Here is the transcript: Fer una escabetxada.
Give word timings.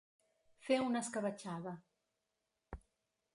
Fer 0.67 0.77
una 0.85 1.01
escabetxada. 1.07 1.75